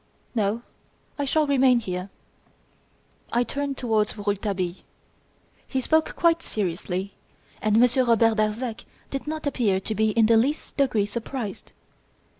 [0.33, 0.63] "No;
[1.19, 2.09] I shall remain here."
[3.31, 4.77] I turned towards Rouletabille.
[5.67, 7.13] He spoke quite seriously,
[7.61, 11.71] and Monsieur Robert Darzac did not appear to be in the least degree surprised.